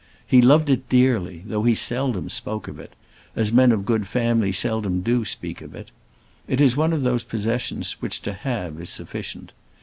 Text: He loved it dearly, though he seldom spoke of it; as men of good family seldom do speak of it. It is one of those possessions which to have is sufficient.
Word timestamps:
He 0.25 0.41
loved 0.41 0.67
it 0.71 0.89
dearly, 0.89 1.43
though 1.45 1.61
he 1.61 1.75
seldom 1.75 2.27
spoke 2.27 2.67
of 2.67 2.79
it; 2.79 2.93
as 3.35 3.51
men 3.51 3.71
of 3.71 3.85
good 3.85 4.07
family 4.07 4.51
seldom 4.51 5.01
do 5.01 5.23
speak 5.25 5.61
of 5.61 5.75
it. 5.75 5.91
It 6.47 6.59
is 6.59 6.75
one 6.75 6.91
of 6.91 7.03
those 7.03 7.23
possessions 7.23 8.01
which 8.01 8.19
to 8.23 8.33
have 8.33 8.81
is 8.81 8.89
sufficient. 8.89 9.51